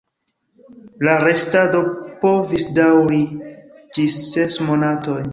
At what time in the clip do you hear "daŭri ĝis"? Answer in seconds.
2.77-4.17